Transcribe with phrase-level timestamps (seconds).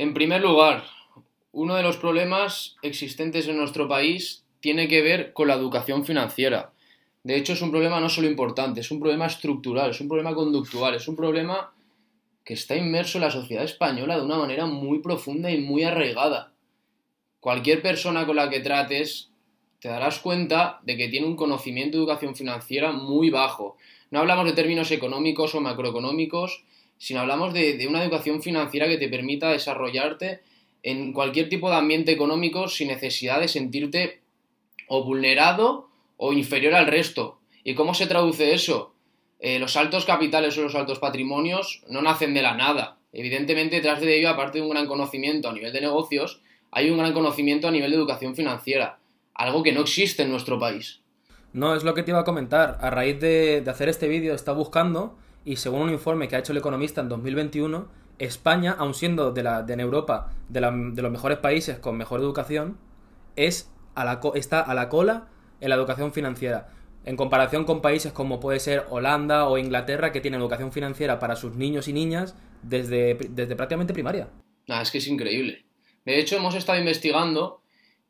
[0.00, 0.84] En primer lugar,
[1.52, 6.72] uno de los problemas existentes en nuestro país tiene que ver con la educación financiera.
[7.22, 10.34] De hecho, es un problema no solo importante, es un problema estructural, es un problema
[10.34, 11.74] conductual, es un problema
[12.46, 16.54] que está inmerso en la sociedad española de una manera muy profunda y muy arraigada.
[17.38, 19.28] Cualquier persona con la que trates
[19.80, 23.76] te darás cuenta de que tiene un conocimiento de educación financiera muy bajo.
[24.10, 26.64] No hablamos de términos económicos o macroeconómicos,
[27.00, 30.40] sino hablamos de, una educación financiera que te permita desarrollarte
[30.82, 34.20] en cualquier tipo de ambiente económico sin necesidad de sentirte
[34.86, 35.88] o vulnerado
[36.18, 37.38] o inferior al resto.
[37.64, 38.92] ¿Y cómo se traduce eso?
[39.38, 42.98] Eh, los altos capitales o los altos patrimonios no nacen de la nada.
[43.14, 46.98] Evidentemente, detrás de ello, aparte de un gran conocimiento a nivel de negocios, hay un
[46.98, 48.98] gran conocimiento a nivel de educación financiera,
[49.32, 51.00] algo que no existe en nuestro país.
[51.54, 52.76] No, es lo que te iba a comentar.
[52.82, 56.52] A raíz de, hacer este vídeo, está buscando, y según un informe que ha hecho
[56.52, 61.38] el economista en 2021, España, aun siendo de, la, de en Europa de, los mejores
[61.38, 62.78] países con mejor educación,
[63.36, 63.70] es
[64.34, 65.28] está a la cola
[65.60, 66.68] en la educación financiera
[67.04, 71.36] en comparación con países como puede ser Holanda o Inglaterra, que tienen educación financiera para
[71.36, 74.28] sus niños y niñas desde, desde prácticamente primaria.
[74.68, 75.64] Ah, es que es increíble.
[76.04, 77.62] De hecho, hemos estado investigando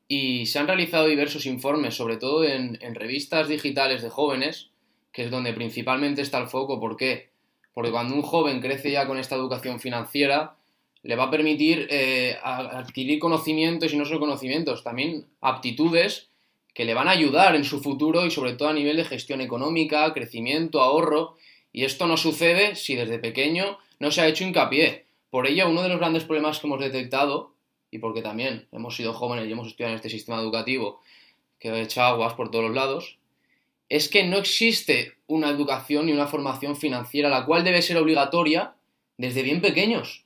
[0.08, 4.69] y se han realizado diversos informes, sobre todo en, revistas digitales de jóvenes,
[5.12, 6.80] que es donde principalmente está el foco.
[6.80, 7.30] ¿Por qué?
[7.72, 10.56] Porque cuando un joven crece ya con esta educación financiera,
[11.02, 16.28] le va a permitir eh, adquirir conocimientos y no solo conocimientos, también aptitudes
[16.74, 19.40] que le van a ayudar en su futuro y sobre todo a nivel de gestión
[19.40, 21.36] económica, crecimiento, ahorro.
[21.72, 25.06] Y esto no sucede si desde pequeño no se ha hecho hincapié.
[25.30, 27.54] Por ello, uno de los grandes problemas que hemos detectado,
[27.90, 31.00] y porque también hemos sido jóvenes y hemos estudiado en este sistema educativo
[31.58, 33.18] que ha hecho aguas por todos los lados,
[33.90, 38.74] es que no existe una educación ni una formación financiera, la cual debe ser obligatoria
[39.18, 40.24] desde bien pequeños.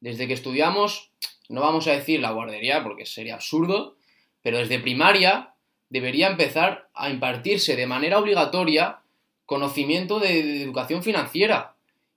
[0.00, 1.10] Desde que estudiamos,
[1.48, 3.96] no vamos a decir la guardería, porque sería absurdo,
[4.42, 5.54] pero desde primaria
[5.88, 9.00] debería empezar a impartirse de manera obligatoria
[9.46, 11.74] conocimiento de, educación financiera.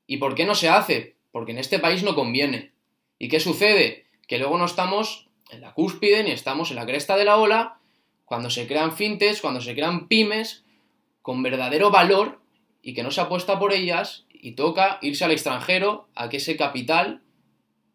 [0.08, 1.16] ¿Y por qué no se hace?
[1.32, 2.72] Porque en este país no conviene.
[3.18, 4.06] ¿Y qué sucede?
[4.28, 7.80] Que luego no estamos en la cúspide ni estamos en la cresta de la ola
[8.26, 10.65] cuando se crean fintes, cuando se crean pymes
[11.26, 12.40] con verdadero valor
[12.84, 16.56] y que no se apuesta por ellas y toca irse al extranjero a que ese
[16.56, 17.24] capital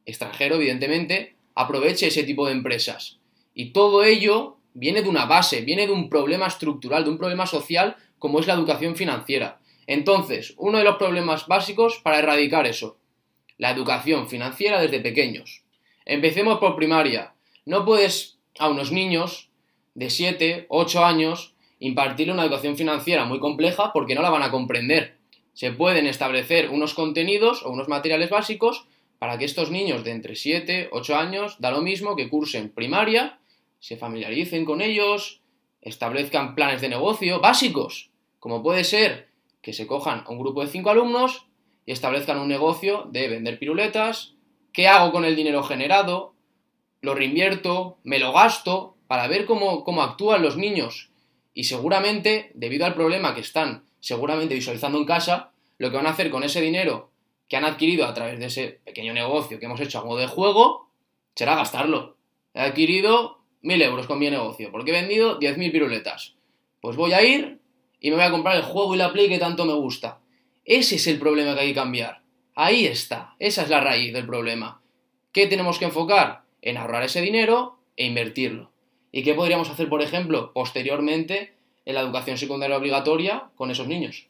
[0.05, 3.21] extranjero, evidentemente, aproveche ese tipo de empresas.
[3.55, 7.47] Y todo ello viene de una base, viene de un problema estructural, de un problema
[7.47, 9.61] social como es la educación financiera.
[9.87, 12.99] Entonces, uno de los problemas básicos para erradicar eso,
[13.59, 15.63] la educación financiera desde pequeños.
[16.05, 17.35] Empecemos por primaria.
[17.65, 19.51] No puedes a unos niños
[19.95, 24.51] de 7, 8 años impartirle una educación financiera muy compleja porque no la van a
[24.51, 25.17] comprender.
[25.53, 28.87] Se pueden establecer unos contenidos o unos materiales básicos
[29.19, 33.39] para que estos niños de entre 7, 8 años da lo mismo que cursen primaria
[33.81, 35.41] se familiaricen con ellos,
[35.81, 39.29] establezcan planes de negocio básicos, como puede ser
[39.63, 41.47] que se cojan a un grupo de cinco alumnos
[41.87, 44.35] y establezcan un negocio de vender piruletas,
[44.73, 46.35] qué hago con el dinero generado,
[47.01, 51.10] lo reinvierto, me lo gasto, para ver cómo, cómo actúan los niños.
[51.61, 56.13] Y seguramente, debido al problema que están seguramente visualizando en casa, lo que van a
[56.13, 57.11] hacer con ese dinero
[57.49, 60.27] que han adquirido a través de ese pequeño negocio que hemos hecho a modo de
[60.27, 60.89] juego,
[61.35, 62.17] será gastarlo.
[62.55, 66.35] He adquirido mil euros con mi negocio, porque he vendido 10.000 piruletas.
[66.81, 67.61] Pues voy a ir
[68.01, 70.19] y me voy a comprar el juego y la play que tanto me gusta.
[70.65, 72.23] Ese es el problema que hay que cambiar.
[72.55, 74.81] Ahí está, esa es la raíz del problema.
[75.31, 76.41] ¿Qué tenemos que enfocar?
[76.63, 78.71] En ahorrar ese dinero e invertirlo.
[79.13, 81.53] ¿Y qué podríamos hacer, por ejemplo, posteriormente
[81.85, 84.29] en la educación secundaria obligatoria con esos niños?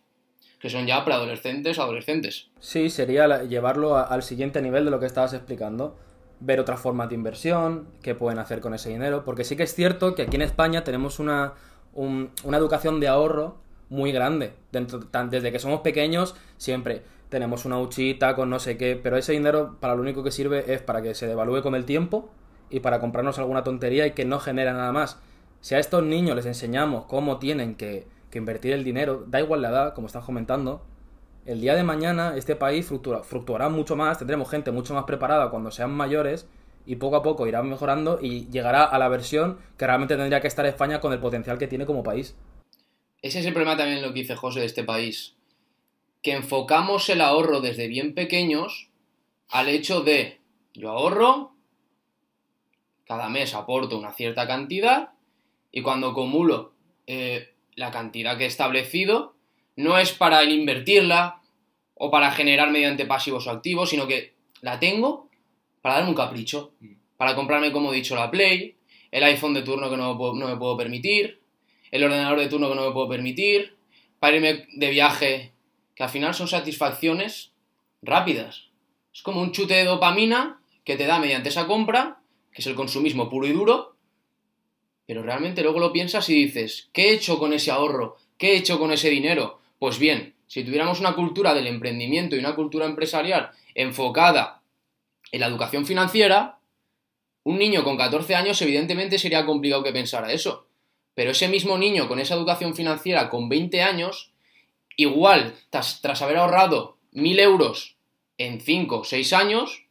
[0.58, 2.48] Que son ya preadolescentes o adolescentes.
[2.60, 5.96] Sí, sería llevarlo al siguiente nivel de lo que estabas explicando
[6.40, 9.74] ver otras formas de inversión, qué pueden hacer con ese dinero, porque sí que es
[9.74, 11.52] cierto que aquí en España tenemos una,
[11.92, 13.58] una educación de ahorro
[13.90, 14.54] muy grande.
[14.72, 19.76] Desde que somos pequeños siempre tenemos una huchita con no sé qué, pero ese dinero
[19.80, 22.30] para lo único que sirve es para que se devalúe con el tiempo
[22.70, 25.18] y para comprarnos alguna tontería y que no genera nada más.
[25.60, 29.70] Si a estos niños les enseñamos cómo tienen que, invertir el dinero, da igual la
[29.70, 30.84] edad, como están comentando,
[31.46, 35.70] el día de mañana este país fluctuará mucho más, tendremos gente mucho más preparada cuando
[35.72, 36.46] sean mayores
[36.86, 40.46] y poco a poco irá mejorando y llegará a la versión que realmente tendría que
[40.46, 42.36] estar España con el potencial que tiene como país.
[43.20, 45.34] Ese es el problema también lo que dice José de este país,
[46.22, 48.88] que enfocamos el ahorro desde bien pequeños
[49.48, 50.40] al hecho de
[50.72, 51.49] yo ahorro,
[53.10, 55.08] cada mes aporto una cierta cantidad
[55.72, 56.74] y cuando acumulo
[57.08, 59.34] eh, la cantidad que he establecido,
[59.74, 61.40] no es para invertirla
[61.94, 65.28] o para generar mediante pasivos o activos, sino que la tengo
[65.82, 66.70] para darme un capricho,
[67.16, 68.76] para comprarme, como he dicho, la Play,
[69.10, 71.40] el iPhone de turno que no no me puedo permitir,
[71.90, 73.76] el ordenador de turno que no me puedo permitir,
[74.20, 75.52] para irme de viaje,
[75.96, 77.50] que al final son satisfacciones
[78.02, 78.68] rápidas.
[79.12, 82.19] Es como un chute de dopamina que te da mediante esa compra,
[82.52, 83.96] que es el consumismo puro y duro,
[85.06, 88.16] pero realmente luego lo piensas y dices, ¿qué he hecho con ese ahorro?
[88.38, 89.60] ¿Qué he hecho con ese dinero?
[89.78, 94.62] Pues bien, si tuviéramos una cultura del emprendimiento y una cultura empresarial enfocada
[95.32, 96.58] en la educación financiera,
[97.42, 100.66] un niño con 14 años evidentemente sería complicado que pensara eso.
[101.14, 104.32] Pero ese mismo niño con esa educación financiera con 20 años,
[104.96, 107.96] igual, tras, haber ahorrado 1000 euros
[108.38, 109.84] en 5 o 6 años,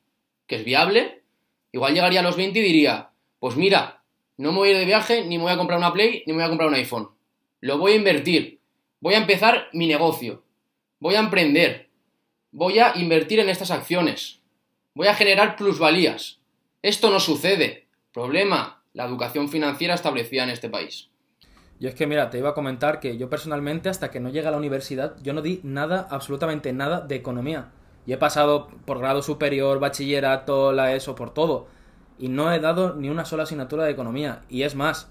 [0.47, 1.18] que es viable,
[1.71, 4.03] igual llegaría a los 20 y diría, pues mira,
[4.37, 6.33] no me voy a ir de viaje, ni me voy a comprar una Play, ni
[6.33, 7.09] me voy a comprar un iPhone.
[7.61, 8.59] Lo voy a invertir.
[9.01, 10.43] Voy a empezar mi negocio.
[10.99, 11.89] Voy a emprender.
[12.51, 14.39] Voy a invertir en estas acciones.
[14.93, 16.39] Voy a generar plusvalías.
[16.81, 17.87] Esto no sucede.
[18.13, 21.09] Problema, la educación financiera establecida en este país.
[21.79, 24.47] Yo es que, mira, te iba a comentar que yo personalmente, hasta que no llegué
[24.47, 27.71] a la universidad, yo no di nada, absolutamente nada de economía.
[28.05, 31.67] Y he pasado por grado superior, bachillerato, la ESO, por todo.
[32.17, 34.41] Y no he dado ni una sola asignatura de economía.
[34.49, 35.09] Y es más,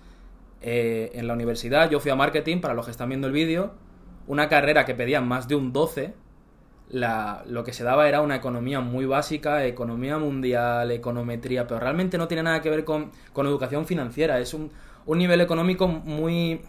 [0.61, 3.73] eh, en la universidad yo fui a marketing, para los que están viendo el vídeo,
[4.27, 6.15] una carrera que pedían más de un 12,
[6.91, 12.19] la, lo que se daba era una economía muy básica, economía mundial, econometría, pero realmente
[12.19, 14.71] no tiene nada que ver con, con educación financiera, es un,
[15.07, 16.63] un, nivel económico muy...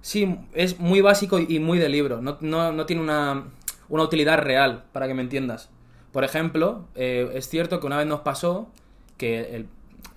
[0.00, 3.46] Sí, es muy básico y muy de libro, no, no, no tiene una,
[3.88, 5.70] una, utilidad real, para que me entiendas.
[6.12, 8.70] Por ejemplo, eh, es cierto que una vez nos pasó
[9.16, 9.68] que el,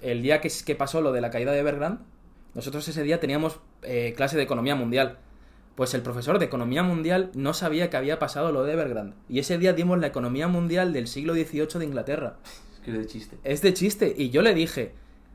[0.01, 2.01] el día que, que, pasó lo de la caída de Evergrande,
[2.53, 5.17] nosotros ese día teníamos eh, clase de economía mundial.
[5.75, 9.15] Pues el profesor de economía mundial no sabía que había pasado lo de Evergrande.
[9.29, 12.37] Y ese día dimos la economía mundial del siglo XVIII de Inglaterra.
[12.73, 13.37] Es que es de chiste.
[13.43, 14.13] Es de chiste.
[14.17, 14.93] Y yo le dije,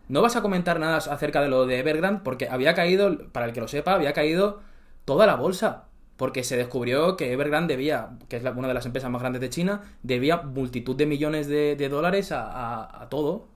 [0.08, 3.52] no vas a comentar nada acerca de lo de Evergrande porque había caído, para el
[3.52, 4.60] que lo sepa, había caído
[5.06, 5.84] toda la bolsa.
[6.16, 9.40] Porque se descubrió que Evergrande debía, que es la, una de las empresas más grandes
[9.40, 13.48] de China, debía multitud de millones de, de dólares a, a, a todo.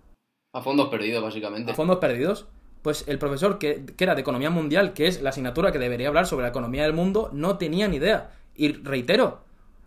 [0.52, 1.72] A fondos perdidos, básicamente.
[1.72, 2.49] A fondos perdidos
[2.82, 6.08] pues el profesor que, que, era de economía mundial, que es la asignatura que debería
[6.08, 8.31] hablar sobre la economía del mundo, no tenía ni idea.
[8.55, 9.44] Y reitero,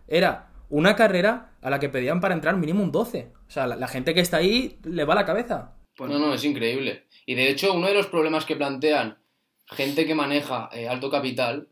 [0.08, 3.32] era una carrera a la que pedían para entrar mínimo un 12.
[3.48, 5.74] O sea, la, la gente que está ahí le va la cabeza.
[5.96, 7.06] Pues no, no, es increíble.
[7.26, 9.18] Y de hecho, uno de los problemas que plantean
[9.66, 11.68] gente que maneja eh, alto capital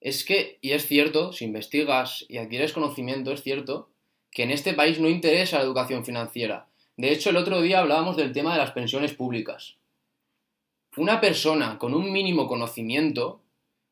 [0.00, 3.90] es que, y es cierto, si investigas y adquieres conocimiento, es cierto,
[4.30, 6.68] que en este país no interesa la educación financiera.
[6.96, 9.78] De hecho, el otro día hablábamos del tema de las pensiones públicas
[10.98, 13.40] una persona con un mínimo conocimiento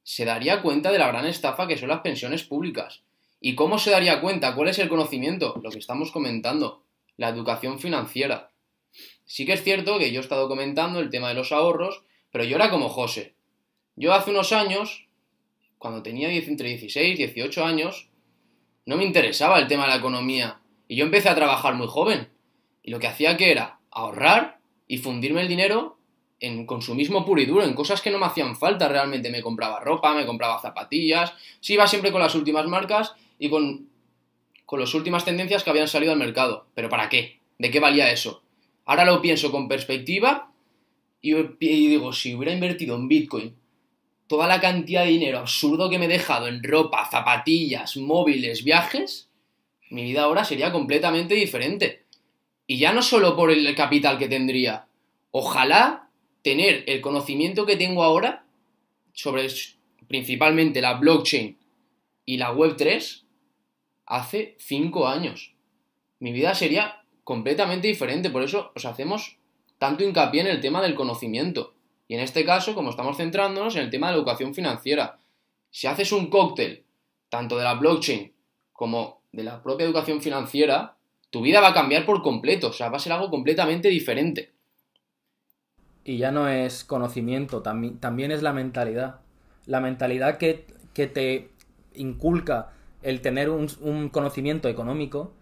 [0.03, 3.03] se daría cuenta de la gran estafa que son las pensiones públicas.
[3.41, 4.55] ¿Y cómo se daría cuenta?
[4.55, 5.61] ¿Cuál es el conocimiento?
[5.63, 6.83] Lo que estamos comentando,
[7.17, 8.51] la educación financiera.
[9.25, 12.45] Sí que es cierto que yo he estado comentando el tema de los ahorros, pero
[12.45, 13.35] yo era como José.
[13.95, 15.06] Yo hace unos años,
[15.79, 18.09] cuando tenía entre 16 y 18 años,
[18.87, 20.61] no me interesaba el tema de la economía.
[20.89, 22.29] Y yo empecé a trabajar muy joven.
[22.83, 25.99] Y lo que hacía que era ahorrar y fundirme el dinero
[26.39, 29.31] en consumismo puro y duro, en cosas que no me hacían falta realmente.
[29.31, 33.89] Me compraba ropa, me compraba zapatillas, sí iba siempre con las últimas marcas y con,
[34.65, 36.67] con las últimas tendencias que habían salido al mercado.
[36.75, 37.41] ¿Pero para qué?
[37.59, 38.43] ¿De qué valía eso?
[38.85, 40.53] Ahora lo pienso con perspectiva
[41.21, 43.57] y, y digo, si hubiera invertido en Bitcoin
[44.27, 49.31] toda la cantidad de dinero absurdo que me he dejado en ropa, zapatillas, móviles, viajes,
[49.91, 52.05] mi vida ahora sería completamente diferente.
[52.67, 54.87] Y ya no solo por el capital que tendría,
[55.31, 56.11] ojalá
[56.43, 58.45] tener el conocimiento que tengo ahora
[59.13, 59.47] sobre
[60.09, 61.57] principalmente la blockchain
[62.25, 63.25] y la web 3
[64.07, 65.55] hace 5 años.
[66.19, 69.37] Mi vida sería completamente diferente, por eso os hacemos
[69.79, 71.76] tanto hincapié en el tema del conocimiento.
[72.09, 75.19] Y en este caso, como estamos centrándonos en el tema de la educación financiera,
[75.71, 76.85] si haces un cóctel
[77.29, 78.33] tanto de la blockchain
[78.73, 80.97] como de la propia educación financiera,
[81.31, 84.57] tu vida va a cambiar por completo, o sea, va a ser algo completamente diferente
[86.07, 89.17] y ya no es conocimiento, también, también es la mentalidad.
[89.67, 91.51] La mentalidad que, que te
[91.95, 92.71] inculca
[93.03, 95.33] el tener un, conocimiento económico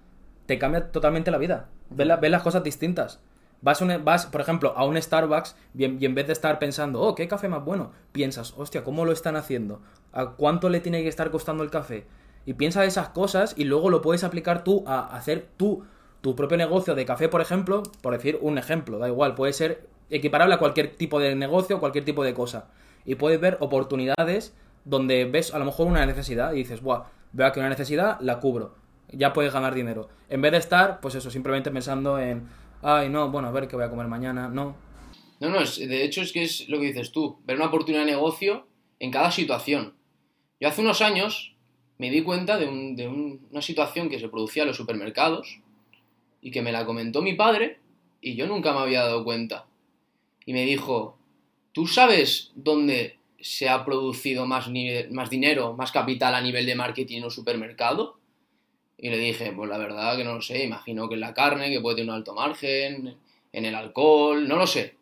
[0.47, 1.68] te cambia totalmente la vida.
[1.90, 3.21] Ves, ves las cosas distintas.
[3.64, 7.49] Vas, por ejemplo, a un Starbucks y en, vez de estar pensando, oh, qué café
[7.49, 9.80] más bueno, piensas, hostia, ¿cómo lo están haciendo?
[10.12, 12.06] ¿A cuánto le tiene que estar costando el café?
[12.44, 15.83] Y piensas esas cosas y luego lo puedes aplicar tú a hacer tú
[16.21, 19.87] tu propio negocio de café, por ejemplo, por decir un ejemplo, da igual, puede ser
[20.11, 22.66] equiparable a cualquier tipo de negocio, cualquier tipo de cosa.
[23.06, 24.54] Y puedes ver oportunidades
[24.85, 28.40] donde ves a lo mejor una necesidad y dices, Buah, veo que una necesidad, la
[28.40, 28.75] cubro.
[29.11, 30.09] Ya puedes ganar dinero.
[30.28, 32.49] En vez de estar, pues eso, simplemente pensando en,
[32.85, 34.76] ay, no, bueno, a ver qué voy a comer mañana, no.
[35.41, 38.05] No, no, es, de hecho es que es lo que dices tú, ver una oportunidad
[38.05, 38.67] de negocio
[39.00, 39.95] en cada situación.
[40.61, 41.55] Yo hace unos años
[41.99, 45.61] me di cuenta de, un- de un- una situación que se producía en los supermercados
[46.41, 47.79] y que me la comentó mi padre
[48.21, 49.67] y yo nunca me había dado cuenta.
[50.47, 51.19] Y me dijo,
[51.73, 56.75] ¿tú sabes dónde se ha producido más, nive- más dinero, más capital a nivel de
[56.75, 58.19] marketing en supermercado?
[59.04, 61.70] Y le dije, pues la verdad que no lo sé, imagino que en la carne,
[61.70, 63.18] que puede tener un alto margen,
[63.52, 64.94] en el alcohol, no lo sé.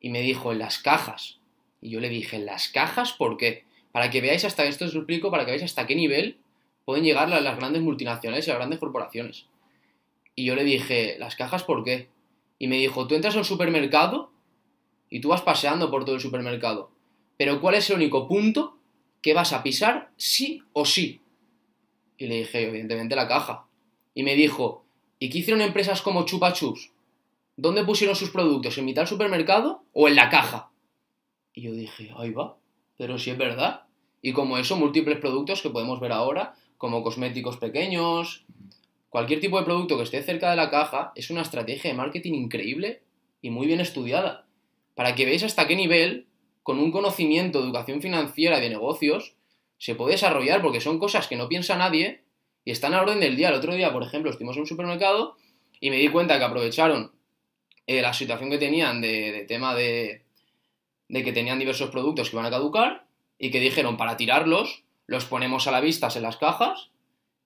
[0.00, 1.36] Y me dijo, en las cajas.
[1.82, 3.64] Y yo le dije, ¿en las cajas por qué?
[3.92, 6.38] Para que veáis hasta, esto os explico, para que veáis hasta qué nivel
[6.86, 9.44] pueden llegar las, las grandes multinacionales y las grandes corporaciones.
[10.34, 12.08] Y yo le dije, ¿las cajas por qué?
[12.58, 14.32] Y me dijo, tú entras a un supermercado
[15.10, 16.90] y tú vas paseando por todo el supermercado.
[17.36, 18.78] Pero ¿cuál es el único punto
[19.20, 21.20] que vas a pisar sí o sí?
[22.20, 23.64] Y le dije, evidentemente, la caja.
[24.14, 24.84] Y me dijo,
[25.18, 26.92] ¿y qué hicieron empresas como Chupa Chups?
[27.56, 28.76] ¿Dónde pusieron sus productos?
[28.76, 30.70] ¿En mitad del supermercado o en la caja?
[31.54, 32.58] Y yo dije, ahí va,
[32.98, 33.84] pero sí es verdad.
[34.20, 38.44] Y como eso, múltiples productos que podemos ver ahora, como cosméticos pequeños,
[39.08, 42.34] cualquier tipo de producto que esté cerca de la caja, es una estrategia de marketing
[42.34, 43.00] increíble
[43.40, 44.44] y muy bien estudiada.
[44.94, 46.26] Para que veáis hasta qué nivel,
[46.62, 49.36] con un conocimiento de educación financiera y de negocios,
[49.80, 52.22] se puede desarrollar, porque son cosas que no piensa nadie
[52.66, 53.48] y están a orden del día.
[53.48, 55.36] El otro día, por ejemplo, estuvimos en un supermercado
[55.80, 57.12] y me di cuenta que aprovecharon
[57.86, 60.22] eh, la situación que tenían de, de tema de,
[61.08, 63.06] de que tenían diversos productos que iban a caducar
[63.38, 66.90] y que dijeron para tirarlos los ponemos a la vista en las cajas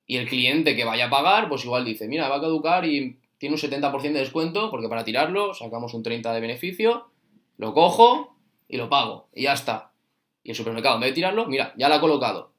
[0.06, 3.16] y el cliente que vaya a pagar pues igual dice mira va a caducar y
[3.38, 7.06] tiene un 70% de descuento porque para tirarlo sacamos un 30% de beneficio
[7.56, 8.36] lo cojo
[8.68, 9.93] y lo pago y ya está
[10.44, 12.52] y el supermercado en vez de tirarlo mira ya lo ha colocado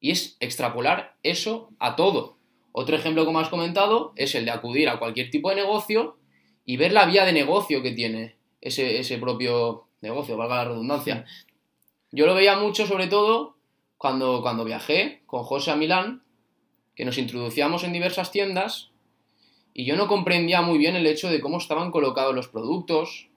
[0.00, 2.36] y es extrapolar eso a todo
[2.72, 6.18] otro ejemplo como has comentado es el de acudir a cualquier tipo de negocio
[6.64, 11.24] y ver la vía de negocio que tiene ese, ese propio negocio, valga la redundancia.
[12.12, 13.56] Yo lo veía mucho, sobre todo,
[13.96, 16.22] cuando, cuando viajé con José a Milán,
[16.94, 18.90] que nos introducíamos en diversas tiendas
[19.72, 23.28] y yo no comprendía muy bien el hecho de cómo estaban colocados los productos,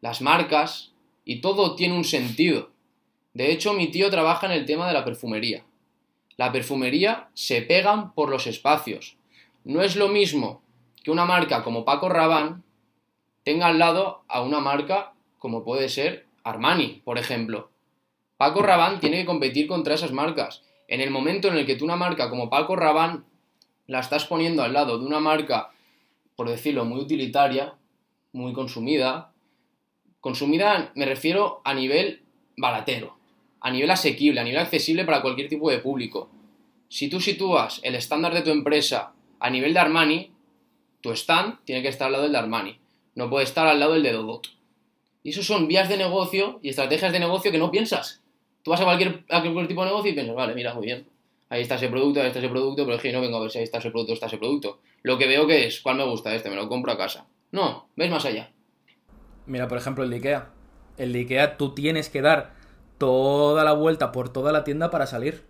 [0.00, 0.92] las marcas,
[1.24, 2.70] y todo tiene un sentido.
[3.32, 5.64] De hecho, mi tío trabaja en el tema de la perfumería.
[6.36, 9.16] La perfumería se pegan por los espacios.
[9.64, 10.62] No es lo mismo
[11.02, 12.62] que una marca como Paco Rabanne
[13.44, 17.70] tenga al lado a una marca como puede ser Armani, por ejemplo.
[18.36, 20.62] Paco Rabanne tiene que competir contra esas marcas.
[20.88, 23.22] En el momento en el que tú una marca como Paco Rabanne
[23.86, 25.70] la estás poniendo al lado de una marca,
[26.36, 27.74] por decirlo, muy utilitaria,
[28.32, 29.32] muy consumida,
[30.20, 32.22] consumida me refiero a nivel
[32.56, 33.16] baratero,
[33.60, 36.30] a nivel asequible, a nivel accesible para cualquier tipo de público.
[36.88, 40.32] Si tú sitúas el estándar de tu empresa a nivel de Armani,
[41.00, 42.78] tu stand tiene que estar al lado del de Armani,
[43.14, 44.48] no puede estar al lado del de Dodot.
[45.22, 48.22] Y eso son vías de negocio y estrategias de negocio que no piensas.
[48.62, 51.06] Tú vas a cualquier, a cualquier tipo de negocio y piensas, vale, mira, muy bien.
[51.48, 53.50] Ahí está ese producto, ahí está ese producto, pero es que no vengo a ver
[53.50, 54.80] si ahí está ese producto, está ese producto.
[55.02, 56.48] Lo que veo que es, ¿cuál me gusta este?
[56.48, 57.26] Me lo compro a casa.
[57.50, 58.50] No, ves más allá.
[59.46, 60.50] Mira, por ejemplo, el de Ikea.
[60.96, 62.54] El de Ikea tú tienes que dar
[63.00, 65.42] toda la vuelta por toda la tienda para salir.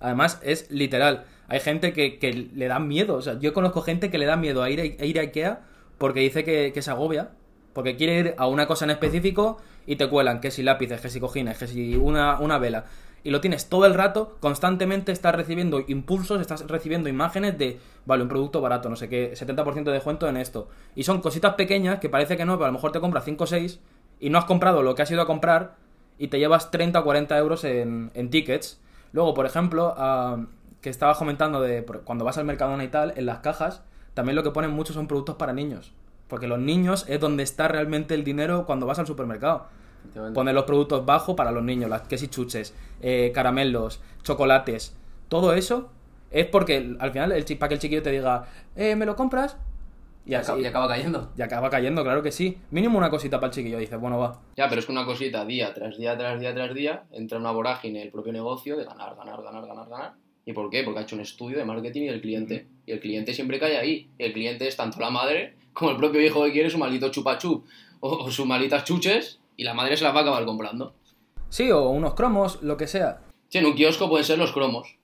[0.00, 1.24] Además, es literal.
[1.48, 3.14] Hay gente que, que le da miedo.
[3.16, 5.62] O sea, yo conozco gente que le da miedo a ir a, ir a Ikea
[5.96, 7.30] porque dice que, que se agobia.
[7.72, 11.08] Porque quiere ir a una cosa en específico y te cuelan que si lápices, que
[11.08, 12.84] si cojines, que si una, una vela.
[13.24, 18.22] Y lo tienes todo el rato, constantemente estás recibiendo impulsos, estás recibiendo imágenes de, vale,
[18.22, 20.68] un producto barato, no sé qué, 70% de descuento en esto.
[20.94, 23.42] Y son cositas pequeñas que parece que no, pero a lo mejor te compras 5
[23.42, 23.80] o 6
[24.20, 25.76] y no has comprado lo que has ido a comprar
[26.18, 28.80] y te llevas 30 o 40 euros en, en tickets.
[29.12, 30.44] Luego, por ejemplo, uh,
[30.80, 33.82] que estabas comentando de cuando vas al Mercadona y tal, en las cajas,
[34.14, 35.92] también lo que ponen mucho son productos para niños.
[36.28, 39.66] Porque los niños es donde está realmente el dinero cuando vas al supermercado.
[40.34, 44.94] Poner los productos bajo para los niños, las quesis chuches, eh, caramelos, chocolates.
[45.28, 45.90] Todo eso
[46.30, 49.56] es porque al final, el, para que el chiquillo te diga, eh, ¿me lo compras?
[50.26, 51.32] Y, así, y, acaba cayendo.
[51.36, 52.58] Y acaba cayendo, claro que sí.
[52.70, 54.40] Mínimo una cosita para el chiquillo, dices, bueno, va.
[54.56, 57.50] Ya, pero es que una cosita día tras día, tras día, tras día, entra una
[57.50, 60.14] vorágine el propio negocio de ganar, ganar, ganar, ganar, ganar.
[60.46, 60.82] ¿Y por qué?
[60.82, 62.66] Porque ha hecho un estudio de marketing y del cliente.
[62.86, 64.10] Y el cliente siempre cae ahí.
[64.18, 67.10] Y el cliente es tanto la madre como el propio hijo que quiere su maldito
[67.10, 67.66] chupachup
[68.00, 70.94] o, o sus malditas chuches y la madre se las va a acabar comprando.
[71.48, 73.20] Sí, o unos cromos, lo que sea.
[73.48, 74.96] Sí, en un kiosco pueden ser los cromos.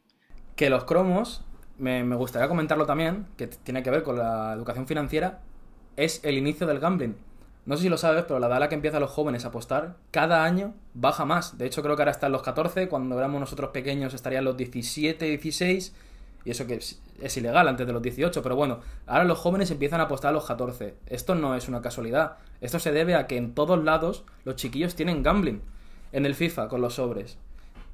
[0.56, 1.44] Que los cromos,
[1.80, 5.40] me, gustaría comentarlo también, que tiene que ver con la educación financiera,
[5.96, 7.16] es el inicio del gambling.
[7.66, 9.48] No sé si lo sabes, pero la edad a la que empiezan los jóvenes a
[9.48, 11.58] apostar, cada año baja más.
[11.58, 14.56] De hecho, creo que ahora está en los 14, cuando éramos nosotros pequeños estarían los
[14.56, 15.94] 17, 16,
[16.44, 19.70] Y eso que es, es ilegal antes de los 18, pero bueno, ahora los jóvenes
[19.70, 20.94] empiezan a apostar a los 14.
[21.06, 22.38] Esto no es una casualidad.
[22.60, 25.62] Esto se debe a que en todos lados los chiquillos tienen gambling.
[26.12, 27.38] En el FIFA, con los sobres.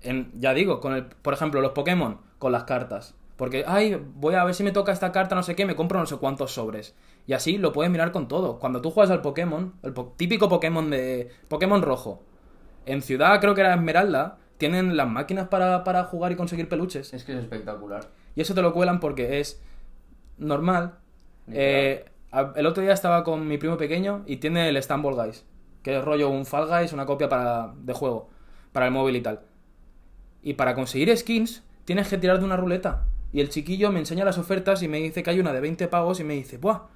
[0.02, 3.14] En, ya digo, con el, por ejemplo, los Pokémon, con las cartas.
[3.36, 5.98] Porque, ay, voy a ver si me toca esta carta, no sé qué, me compro
[6.00, 6.94] no sé cuántos sobres.
[7.26, 8.58] Y así lo puedes mirar con todo.
[8.58, 11.30] Cuando tú juegas al Pokémon, el po- típico Pokémon de.
[11.48, 12.22] Pokémon rojo.
[12.86, 17.12] En Ciudad, creo que era Esmeralda, tienen las máquinas para, para jugar y conseguir peluches.
[17.12, 18.08] Es que es espectacular.
[18.34, 19.62] Y eso te lo cuelan porque es
[20.38, 20.94] normal.
[21.52, 22.04] Eh,
[22.54, 25.44] el otro día estaba con mi primo pequeño y tiene el Stumble Guys,
[25.82, 28.30] que es rollo un Fall Guys, una copia para, de juego,
[28.72, 29.40] para el móvil y tal.
[30.42, 33.04] Y para conseguir skins tienes que tirar de una ruleta.
[33.32, 35.88] Y el chiquillo me enseña las ofertas y me dice que hay una de 20
[35.88, 36.88] pavos y me dice, ¡buah!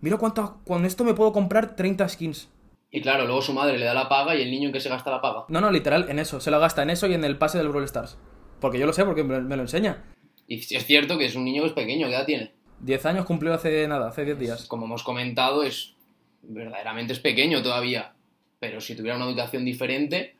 [0.00, 2.48] Mira cuánto, con esto me puedo comprar 30 skins.
[2.90, 4.88] Y claro, luego su madre le da la paga y el niño en que se
[4.88, 5.44] gasta la paga.
[5.48, 6.40] No, no, literal, en eso.
[6.40, 8.16] Se lo gasta en eso y en el pase del Brawl Stars.
[8.60, 10.04] Porque yo lo sé, porque me, me lo enseña.
[10.46, 12.52] Y es cierto que es un niño que es pequeño, ¿qué edad tiene?
[12.80, 14.66] 10 años cumplió hace nada, hace 10 días.
[14.66, 15.94] Como hemos comentado, es
[16.42, 18.14] verdaderamente es pequeño todavía.
[18.58, 20.36] Pero si tuviera una educación diferente,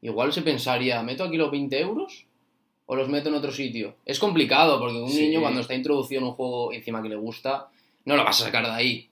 [0.00, 2.26] igual se pensaría, ¿meto aquí los 20 euros?
[2.86, 3.96] ¿O los meto en otro sitio?
[4.04, 5.22] Es complicado, porque un Sí.
[5.28, 7.68] niño cuando está introducido en un juego encima que le gusta,
[8.04, 9.10] no lo vas a sacar de ahí.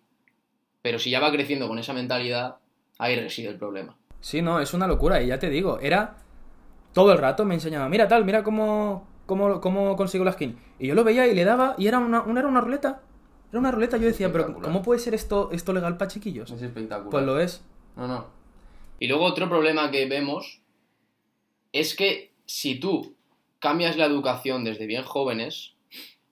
[0.82, 2.56] Pero si ya va creciendo con esa mentalidad,
[2.98, 3.96] ahí reside el problema.
[4.20, 5.20] Sí, no, es una locura.
[5.22, 6.16] Y ya te digo, era
[6.92, 10.56] todo el rato me enseñaba, mira tal, mira cómo, cómo, cómo consigo la skin.
[10.78, 13.02] Y yo lo veía y le daba, y era una, una- era una ruleta.
[13.50, 13.96] Era una ruleta.
[13.96, 14.54] Yo decía, pero.
[14.60, 16.50] ¿cómo puede ser esto, esto legal para chiquillos?
[16.50, 17.10] espectacular.
[17.10, 17.64] Pues lo es.
[17.96, 18.26] No, no.
[19.00, 20.60] Y luego otro problema que vemos
[21.72, 23.14] es que si tú
[23.64, 25.72] cambias la educación desde bien jóvenes,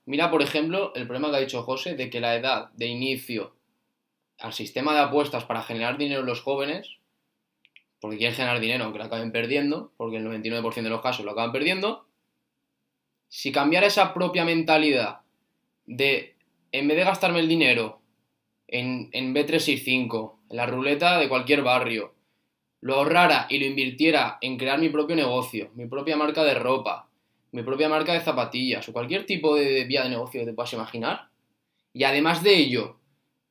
[0.05, 3.57] mira por ejemplo el problema que ha dicho José de que la edad de inicio
[4.39, 6.99] al sistema de apuestas para generar dinero en los jóvenes,
[8.01, 11.31] porque quieren generar dinero aunque lo acaben perdiendo, porque el 99% de los casos lo
[11.31, 12.07] acaban perdiendo,
[13.29, 15.21] si cambiara esa propia mentalidad
[15.87, 16.37] de,
[16.71, 18.03] en vez de gastarme el dinero
[18.69, 22.13] en, en B365, en la ruleta de cualquier barrio,
[22.83, 27.09] lo ahorrara y lo invirtiera en crear mi propio negocio, mi propia marca de ropa,
[27.53, 30.73] mi propia marca de zapatillas o cualquier tipo de vía de negocio que te puedas
[30.73, 31.29] imaginar,
[31.93, 32.97] y además de ello,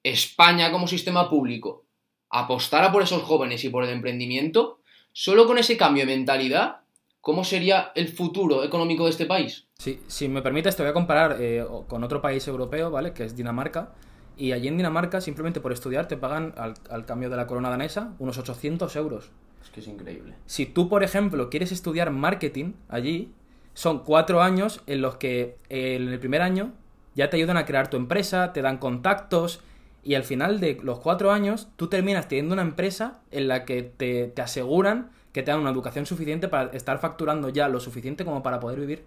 [0.03, 1.85] España como sistema público
[2.29, 4.79] apostara por esos jóvenes y por el emprendimiento,
[5.11, 6.77] solo con ese cambio de mentalidad,
[7.19, 9.67] ¿cómo sería el futuro económico de este país?
[9.77, 13.13] Sí, si me permites, te voy a comparar eh, con otro país europeo, ¿vale?
[13.13, 13.93] Que es Dinamarca.
[14.37, 17.69] Y allí en Dinamarca, simplemente por estudiar, te pagan al, al cambio de la corona
[17.69, 19.29] danesa unos 800 euros.
[19.61, 20.35] Es que es increíble.
[20.45, 23.33] Si tú, por ejemplo, quieres estudiar marketing allí,
[23.73, 26.73] son cuatro años en los que eh, en el primer año
[27.15, 29.61] ya te ayudan a crear tu empresa, te dan contactos
[30.03, 33.83] y al final de los cuatro años tú terminas teniendo una empresa en la que
[33.83, 38.25] te, te aseguran que te dan una educación suficiente para estar facturando ya lo suficiente
[38.25, 39.05] como para poder vivir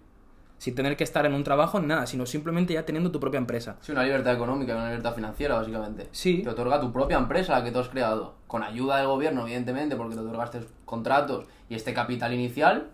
[0.57, 3.37] sin tener que estar en un trabajo ni nada, sino simplemente ya teniendo tu propia
[3.37, 3.77] empresa.
[3.81, 6.07] Sí, una libertad económica, una libertad financiera, básicamente.
[6.11, 6.41] Sí.
[6.43, 8.35] Te otorga tu propia empresa, la que tú has creado.
[8.47, 12.89] Con ayuda del gobierno, evidentemente, porque te otorgaste contratos y este capital inicial.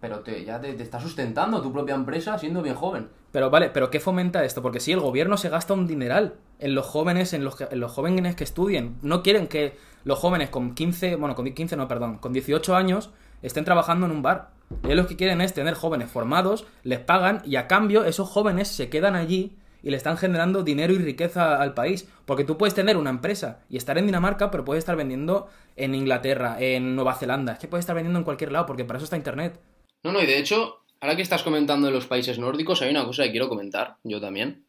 [0.00, 3.08] Pero te, ya te, te está sustentando tu propia empresa siendo bien joven.
[3.32, 4.62] Pero vale, pero ¿qué fomenta esto?
[4.62, 7.80] Porque sí, el gobierno se gasta un dineral en los jóvenes, en los, que- en
[7.80, 8.96] los jóvenes que estudien.
[9.02, 13.10] No quieren que los jóvenes con 15, bueno, con 15 no, perdón, con 18 años
[13.42, 14.50] estén trabajando en un bar.
[14.84, 18.68] Ellos lo que quieren es tener jóvenes formados, les pagan y a cambio esos jóvenes
[18.68, 22.08] se quedan allí y le están generando dinero y riqueza al país.
[22.24, 25.94] Porque tú puedes tener una empresa y estar en Dinamarca, pero puedes estar vendiendo en
[25.94, 27.52] Inglaterra, en Nueva Zelanda.
[27.54, 29.60] Es que puedes estar vendiendo en cualquier lado porque para eso está Internet.
[30.02, 33.04] No, no, y de hecho, ahora que estás comentando de los países nórdicos, hay una
[33.04, 34.64] cosa que quiero comentar, yo también.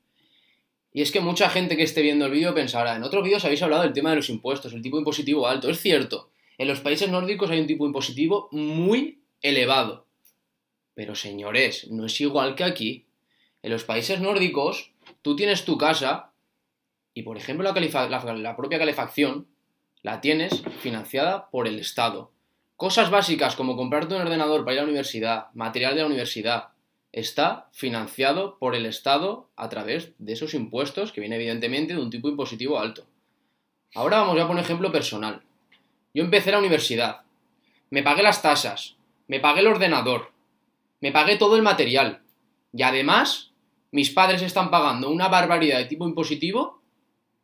[0.91, 3.61] Y es que mucha gente que esté viendo el vídeo pensará, en otros vídeos habéis
[3.61, 5.69] hablado del tema de los impuestos, el tipo impositivo alto.
[5.69, 10.05] Es cierto, en los países nórdicos hay un tipo impositivo muy elevado.
[10.95, 13.05] Pero señores, no es igual que aquí.
[13.61, 16.31] En los países nórdicos, tú tienes tu casa
[17.13, 19.47] y, por ejemplo, la propia calefacción
[20.01, 22.31] la tienes financiada por el Estado.
[22.79, 26.69] Cosas básicas como comprarte un ordenador para ir a la universidad, material de la universidad,
[27.11, 32.09] está financiado por el Estado a través de esos impuestos que viene evidentemente de un
[32.09, 33.05] tipo impositivo alto.
[33.93, 35.41] Ahora vamos a poner ejemplo personal.
[36.13, 37.23] Yo empecé la universidad,
[37.89, 38.95] me pagué las tasas,
[39.27, 40.31] me pagué el ordenador,
[41.01, 42.21] me pagué todo el material
[42.71, 43.51] y además
[43.91, 46.81] mis padres están pagando una barbaridad de tipo impositivo.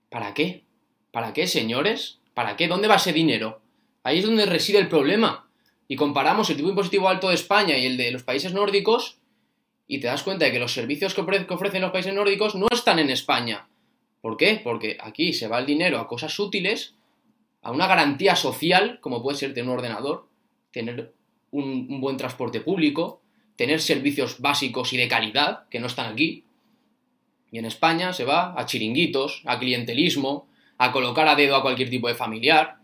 [0.08, 0.64] ¿Para qué?
[1.12, 2.20] ¿Para qué, señores?
[2.34, 2.70] ¿Para qué?
[2.70, 3.65] ¿Dónde va ese dinero?
[4.06, 5.50] Ahí es donde reside el problema.
[5.88, 9.18] Y comparamos el tipo impositivo alto de España y el de los países nórdicos
[9.88, 12.54] y te das cuenta de que los servicios que, ofre- que ofrecen los países nórdicos
[12.56, 13.68] no están en España.
[14.22, 14.62] ¿Por qué?
[14.64, 16.94] Porque aquí se va el dinero a cosas útiles,
[17.64, 20.28] a una garantía social, como puede ser tener un ordenador,
[20.72, 21.14] tener
[21.52, 23.22] un buen transporte público,
[23.56, 26.44] tener servicios básicos y de calidad, que no están aquí.
[27.52, 31.90] Y en España se va a chiringuitos, a clientelismo, a colocar a dedo a cualquier
[31.90, 32.78] tipo de familiar.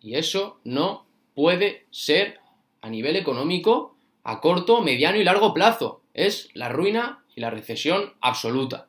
[0.00, 2.40] Y eso no puede ser
[2.80, 6.02] a nivel económico a corto, mediano y largo plazo.
[6.14, 8.88] Es la ruina y la recesión absoluta.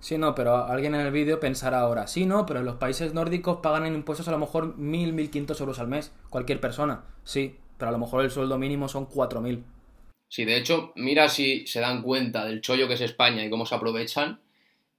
[0.00, 3.14] Sí, no, pero alguien en el vídeo pensará ahora, sí, no, pero en los países
[3.14, 7.04] nórdicos pagan en impuestos a lo mejor 1.000, 1.500 euros al mes, cualquier persona.
[7.24, 9.64] Sí, pero a lo mejor el sueldo mínimo son 4.000.
[10.28, 13.64] Sí, de hecho, mira si se dan cuenta del chollo que es España y cómo
[13.64, 14.40] se aprovechan,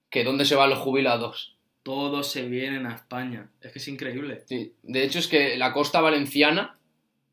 [0.09, 1.56] que dónde se van los jubilados.
[1.87, 3.49] Todos se vienen a España.
[3.61, 4.43] Es que es increíble.
[4.45, 6.77] Sí, de hecho es que la costa valenciana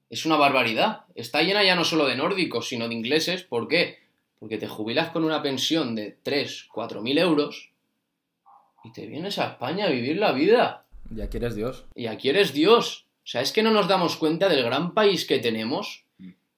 [0.08, 1.06] es una barbaridad.
[1.16, 3.42] Está llena ya no solo de nórdicos, sino de ingleses.
[3.42, 3.98] ¿Por qué?
[4.38, 7.72] Porque te jubilas con una pensión de 3, 4 mil euros
[8.84, 10.86] y te vienes a España a vivir la vida.
[11.12, 11.86] Y aquí eres Dios.
[11.96, 13.06] Y aquí eres Dios.
[13.24, 16.04] O sea, es que no nos damos cuenta del gran país que tenemos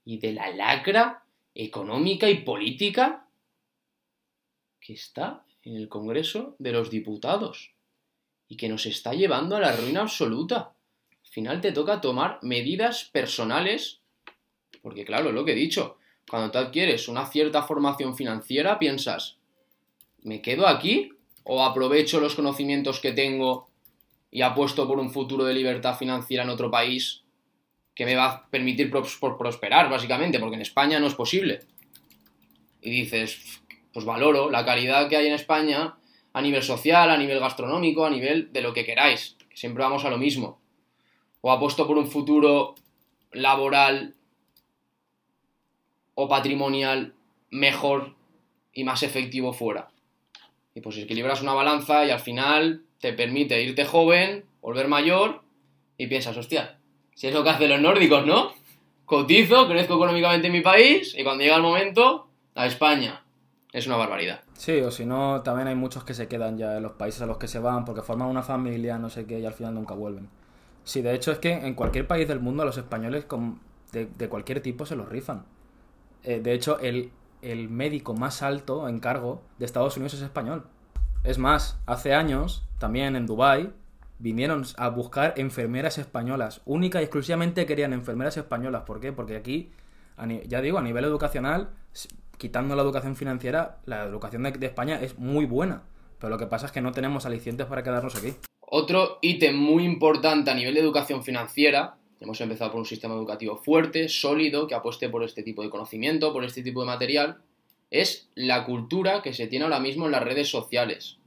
[0.05, 3.27] y de la lacra económica y política
[4.81, 7.75] que está en el Congreso de los Diputados
[8.49, 10.73] y que nos está llevando a la ruina absoluta.
[11.25, 14.01] Al final te toca tomar medidas personales,
[14.83, 19.37] porque claro, lo que he dicho, cuando tú adquieres una cierta formación financiera, piensas,
[20.23, 21.13] ¿me quedo aquí
[21.45, 23.69] o aprovecho los conocimientos que tengo
[24.31, 27.23] y apuesto por un futuro de libertad financiera en otro país
[27.95, 31.61] que me va a permitir prosperar, básicamente, porque en España no es posible.
[32.83, 35.97] Y dices, pues valoro la calidad que hay en España
[36.37, 40.05] a nivel social, a nivel gastronómico, a nivel de lo que queráis, que siempre vamos
[40.05, 40.61] a lo mismo.
[41.41, 42.75] O apuesto por un futuro
[43.33, 44.15] laboral
[46.15, 47.15] o patrimonial
[47.49, 48.17] mejor
[48.75, 49.89] y más efectivo fuera.
[50.75, 55.41] Y pues equilibras una balanza y al final te permite irte joven, volver mayor
[55.97, 56.79] y piensas, hostia,
[57.15, 58.53] si es lo que hacen los nórdicos, ¿no?
[59.07, 63.25] Cotizo, crezco económicamente en mi país y cuando llega el momento, a España.
[63.73, 64.46] Es una barbaridad.
[64.57, 67.27] Sí, o si no, también hay muchos que se quedan ya en los países a
[67.27, 69.95] los que se van porque forman una familia, no sé qué, y al final nunca
[69.95, 70.29] vuelven.
[70.85, 73.27] Sí, de hecho es que en cualquier país del mundo a los españoles
[73.93, 75.45] de cualquier tipo se los rifan.
[76.27, 77.13] Eh, de hecho, el,
[77.69, 80.65] médico más alto en cargo de Estados Unidos es español.
[81.23, 83.73] Es más, hace años, también en Dubai
[84.19, 86.63] vinieron a buscar enfermeras españolas.
[86.65, 88.83] Única y exclusivamente querían enfermeras españolas.
[88.83, 89.13] ¿Por qué?
[89.13, 89.71] Porque aquí,
[90.47, 91.71] ya digo, a nivel educacional,
[92.39, 95.83] quitando la educación financiera, la educación de España es muy buena.
[96.19, 98.35] Pero lo que pasa es que no tenemos alicientes para quedarnos aquí.
[98.61, 103.57] Otro ítem muy importante a nivel de educación financiera Hemos empezado por un sistema educativo
[103.57, 107.39] fuerte, sólido, que apueste por este tipo de conocimiento, por este tipo de material.
[107.91, 111.19] Es la cultura que se tiene ahora mismo en las redes sociales.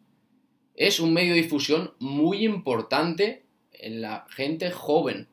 [0.76, 5.28] Es un medio de difusión muy importante en la gente joven.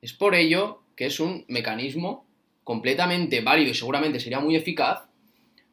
[0.00, 2.24] Es por ello que es un mecanismo
[2.64, 5.04] completamente válido y seguramente sería muy eficaz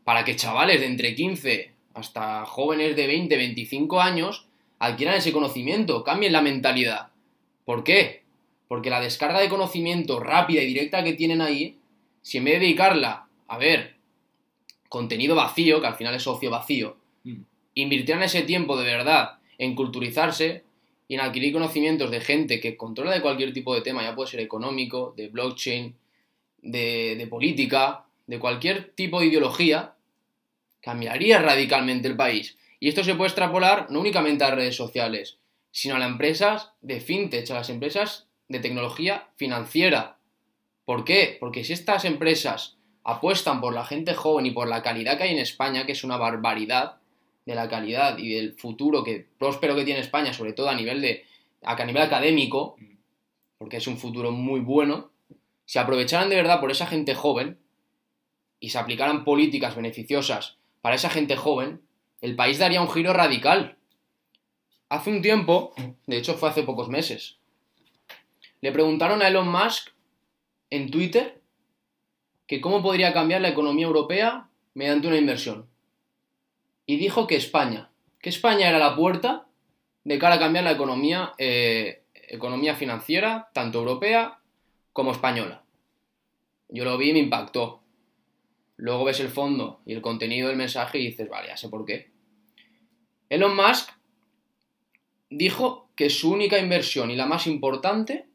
[0.04, 4.46] para que chavales de entre 15 hasta jóvenes de 20, 25 años
[4.80, 7.10] adquieran ese conocimiento, cambien la mentalidad.
[7.66, 8.24] ¿Por qué?
[8.68, 11.78] Porque la descarga de conocimiento rápida y directa que tienen ahí,
[12.22, 13.96] si en vez de dedicarla a ver
[14.90, 17.42] contenido vacío, que al final es socio vacío, mm.
[17.76, 20.64] invirtieran ese tiempo de verdad en culturizarse
[21.08, 24.32] y en adquirir conocimientos de gente que controla de cualquier tipo de tema, ya puede
[24.32, 25.96] ser económico, de blockchain,
[26.62, 29.96] de, política, de cualquier tipo de ideología,
[30.82, 32.58] cambiaría radicalmente el país.
[32.80, 35.38] Y esto se puede extrapolar no únicamente a redes sociales,
[35.72, 40.18] sino a las empresas de fintech, a las empresas de tecnología financiera.
[40.86, 41.38] ¿Por qué?
[41.40, 45.32] Porque si estas empresas apuestan por la gente joven y por la calidad que hay
[45.32, 46.98] en España, que es una barbaridad
[47.46, 51.02] de la calidad y del futuro que próspero que tiene España, sobre todo a nivel
[51.02, 51.26] de
[51.64, 52.76] a nivel académico,
[53.58, 55.12] porque es un futuro muy bueno,
[55.72, 57.58] si aprovecharan de verdad por esa gente joven
[58.60, 61.82] y se aplicaran políticas beneficiosas para esa gente joven,
[62.20, 63.78] el país daría un giro radical.
[64.90, 65.74] Hace un tiempo,
[66.08, 67.38] de hecho fue hace pocos meses,
[68.60, 69.92] le preguntaron a Elon Musk
[70.72, 71.40] en Twitter
[72.48, 75.70] que cómo podría cambiar la economía europea mediante una inversión.
[76.86, 79.48] Y dijo que España, que España era la puerta
[80.04, 84.42] de cara a cambiar la economía, eh, economía financiera, tanto europea
[84.92, 85.61] como española.
[86.72, 87.82] Yo lo vi y me impactó.
[88.78, 91.86] Luego ves el fondo y el contenido del mensaje y dices, vale, ya sé por
[91.86, 92.10] qué.
[93.30, 93.92] Elon Musk
[95.30, 98.26] dijo que su única inversión y la más importante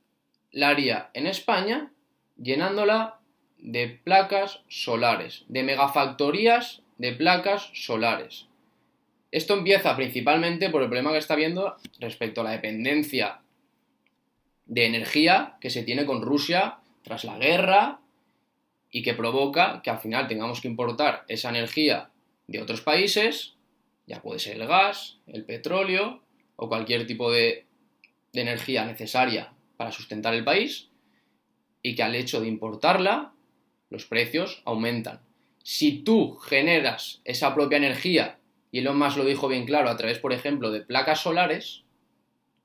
[0.53, 1.93] la haría en España
[2.37, 3.19] llenándola
[3.59, 8.47] de placas solares, de megafactorías de placas solares.
[9.33, 13.41] Esto empieza principalmente por el problema que está viendo respecto a la dependencia
[14.67, 18.01] de energía que se tiene con Rusia tras la guerra
[18.91, 22.11] y que provoca que al final tengamos que importar esa energía
[22.47, 23.55] de otros países,
[24.07, 26.23] ya puede ser el gas, el petróleo
[26.57, 27.65] o cualquier tipo de,
[28.33, 30.91] energía necesaria para sustentar el país,
[31.83, 33.33] y que al hecho de importarla,
[33.89, 35.23] los precios aumentan.
[35.63, 38.39] Si tú generas esa propia energía,
[38.71, 41.85] y Elon Musk lo dijo bien claro a través, por ejemplo, de placas solares,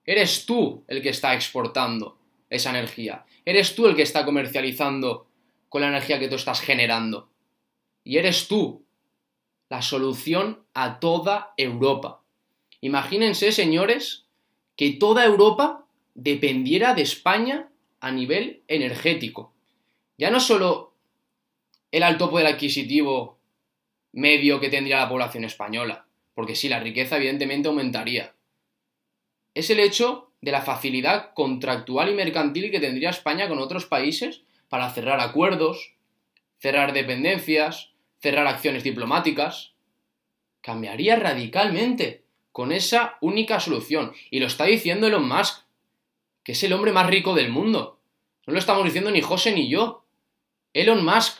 [0.06, 2.18] eres tú el que está exportando
[2.50, 3.26] esa energía.
[3.46, 5.28] Eres tú el que está comercializando
[5.72, 7.30] con la energía que tú estás generando.
[8.04, 8.84] Y eres tú
[9.70, 12.24] la solución a toda Europa.
[12.82, 14.26] Imagínense, señores,
[14.76, 17.70] que toda Europa dependiera de España
[18.02, 19.54] a nivel energético.
[20.18, 20.94] Ya no solo
[21.92, 23.40] el alto poder adquisitivo
[24.12, 28.34] medio que tendría la población española, porque sí, la riqueza evidentemente aumentaría.
[29.54, 34.42] Es el hecho de la facilidad contractual y mercantil que tendría España con otros países
[34.72, 35.96] para cerrar acuerdos,
[36.58, 39.74] cerrar dependencias, cerrar acciones diplomáticas.
[40.62, 44.14] Cambiaría radicalmente con esa única solución.
[44.30, 45.66] Y lo está diciendo Elon Musk,
[46.46, 48.00] que es el hombre más rico del mundo.
[48.48, 50.06] No lo estamos diciendo ni José ni yo.
[50.72, 51.40] Elon Musk.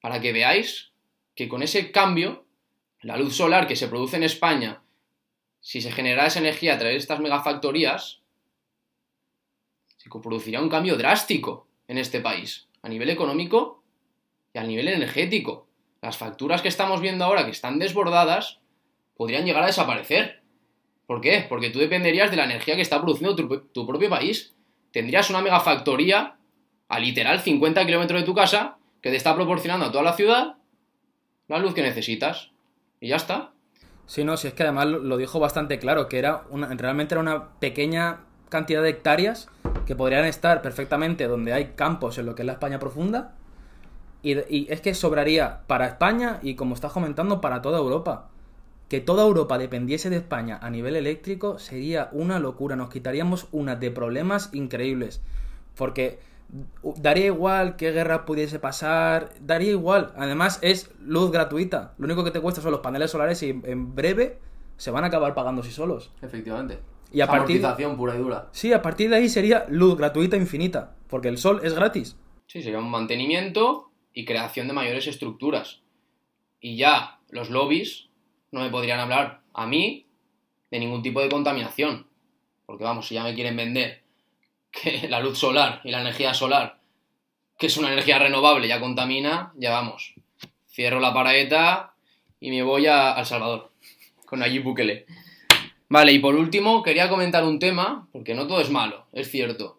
[0.00, 0.90] Para que veáis
[1.36, 2.46] que con ese cambio,
[3.00, 4.82] la luz solar que se produce en España
[5.60, 8.22] si se generara esa energía a través de estas megafactorías,
[9.98, 13.82] se produciría un cambio drástico en este país, a nivel económico
[14.52, 15.68] y a nivel energético.
[16.00, 18.60] Las facturas que estamos viendo ahora, que están desbordadas,
[19.16, 20.42] podrían llegar a desaparecer.
[21.06, 21.46] ¿Por qué?
[21.48, 24.54] Porque tú dependerías de la energía que está produciendo tu, propio país.
[24.90, 26.36] Tendrías una megafactoría
[26.88, 30.56] a literal 50 kilómetros de tu casa que te está proporcionando a toda la ciudad
[31.48, 32.52] la luz que necesitas.
[33.00, 33.52] Y ya está.
[34.06, 37.20] Sí, no, si es que además lo dijo bastante claro, que era una, realmente era
[37.20, 39.48] una pequeña cantidad de hectáreas
[39.86, 43.34] que podrían estar perfectamente donde hay campos en lo que es la España profunda.
[44.22, 48.30] Y, y es que sobraría para España y, como estás comentando, para toda Europa.
[48.88, 52.76] Que toda Europa dependiese de España a nivel eléctrico sería una locura.
[52.76, 55.20] Nos quitaríamos una de problemas increíbles.
[55.76, 56.18] Porque
[56.96, 60.12] daría igual qué guerra pudiese pasar, daría igual.
[60.16, 61.94] Además es luz gratuita.
[61.98, 64.38] Lo único que te cuesta son los paneles solares y en breve
[64.76, 66.12] se van a acabar pagando sí solos.
[66.22, 66.78] Efectivamente.
[67.14, 67.62] Y a partir
[67.96, 68.48] pura y dura.
[68.50, 72.16] Sí, a partir de ahí sería luz gratuita infinita, porque el sol es gratis.
[72.48, 75.82] Sí, sería un mantenimiento y creación de mayores estructuras.
[76.60, 78.08] Y ya los lobbies
[78.50, 80.06] no me podrían hablar a mí
[80.72, 82.08] de ningún tipo de contaminación.
[82.66, 84.02] Porque vamos, si ya me quieren vender
[84.72, 86.80] que la luz solar y la energía solar,
[87.56, 90.14] que es una energía renovable, ya contamina, ya vamos.
[90.68, 91.94] Cierro la paraeta
[92.40, 93.70] y me voy a El Salvador,
[94.26, 95.06] con allí Bukele.
[95.88, 99.78] Vale, y por último, quería comentar un tema, porque no todo es malo, es cierto.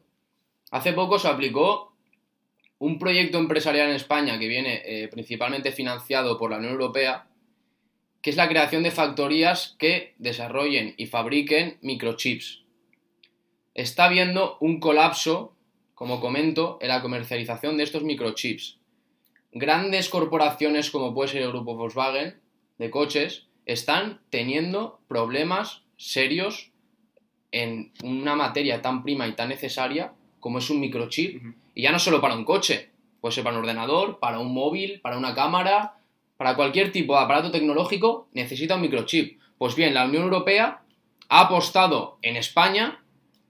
[0.71, 1.93] Hace poco se aplicó
[2.79, 7.27] un proyecto empresarial en España que viene eh, principalmente financiado por la Unión Europea,
[8.21, 12.65] que es la creación de factorías que desarrollen y fabriquen microchips
[13.75, 15.53] está habiendo un colapso,
[15.93, 18.79] como comento, en la comercialización de estos microchips.
[19.51, 22.39] Grandes corporaciones como puede ser el grupo Volkswagen
[22.77, 26.71] de coches están teniendo problemas serios
[27.51, 31.41] en una materia tan prima y tan necesaria como es un microchip.
[31.73, 32.89] Y ya no solo para un coche,
[33.21, 35.95] puede ser para un ordenador, para un móvil, para una cámara,
[36.37, 39.39] para cualquier tipo de aparato tecnológico necesita un microchip.
[39.57, 40.81] Pues bien, la Unión Europea
[41.29, 43.03] ha apostado en España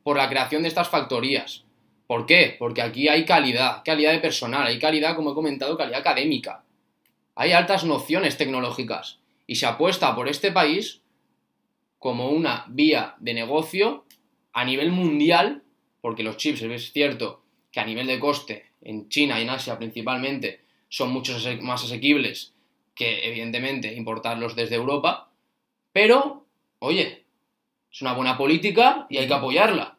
[0.03, 1.63] por la creación de estas factorías.
[2.07, 2.55] ¿Por qué?
[2.59, 6.63] Porque aquí hay calidad, calidad de personal, hay calidad, como he comentado, calidad académica.
[7.33, 11.01] Hay altas nociones tecnológicas y se apuesta por este país
[12.05, 14.05] como una vía de negocio
[14.53, 15.63] a nivel mundial,
[16.01, 17.41] porque los chips, es cierto
[17.71, 22.53] que a nivel de coste en China y en Asia principalmente son mucho más asequibles
[22.93, 25.31] que evidentemente importarlos desde Europa,
[25.93, 26.45] pero,
[26.77, 27.25] oye,
[27.91, 29.97] es una buena política y hay que apoyarla.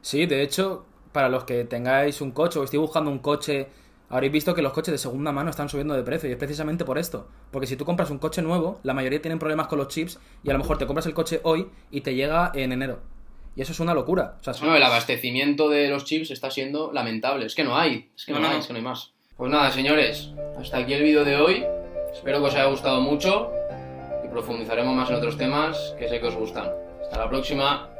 [0.00, 3.68] Sí, de hecho, para los que tengáis un coche o estéis buscando un coche,
[4.14, 6.84] habréis visto que los coches de segunda mano están subiendo de precio y es precisamente
[6.84, 7.26] por esto.
[7.50, 10.50] Porque si tú compras un coche nuevo, la mayoría tienen problemas con los chips y
[10.50, 13.02] a lo mejor te compras el coche hoy y te llega en enero.
[13.56, 14.36] Y eso es una locura.
[14.46, 17.46] O el abastecimiento de los chips está siendo lamentable.
[17.46, 19.10] Es que no hay, es que no, hay, es que no hay más.
[19.36, 21.64] Pues nada, señores, hasta aquí el vídeo de hoy.
[22.12, 23.50] Espero que os haya gustado mucho
[24.24, 26.70] y profundizaremos más en otros temas que sé que os gustan.
[27.02, 27.93] Hasta la próxima.